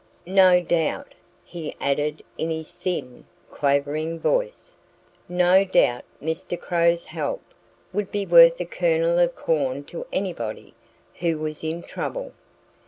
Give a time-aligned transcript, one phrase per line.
[0.25, 1.13] "No doubt"
[1.45, 4.75] he added in his thin, quavering voice
[5.29, 6.59] "no doubt Mr.
[6.59, 7.43] Crow's help
[7.93, 10.73] would be worth a kernel of corn to anybody
[11.19, 12.33] who was in trouble.